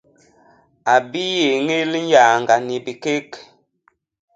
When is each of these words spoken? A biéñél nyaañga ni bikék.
A 0.93 0.95
biéñél 1.11 1.91
nyaañga 2.09 2.55
ni 2.67 2.75
bikék. 2.85 3.29